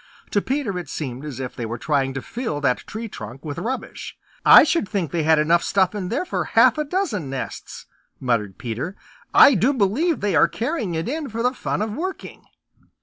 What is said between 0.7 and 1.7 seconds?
it seemed as if they